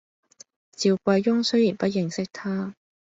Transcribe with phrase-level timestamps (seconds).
[0.75, 2.73] 趙貴翁雖然不認識他，